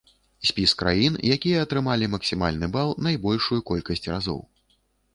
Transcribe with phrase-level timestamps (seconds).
[0.49, 4.47] Спіс краін, якія атрымалі максімальны бал найбольшую колькасць разоў.